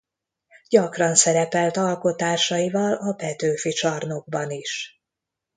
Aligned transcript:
Gyakran 0.67 1.15
szerepelt 1.15 1.77
alkotásaival 1.77 2.93
a 2.93 3.13
Petőfi 3.13 3.71
Csarnokban 3.71 4.51
is. 4.51 5.01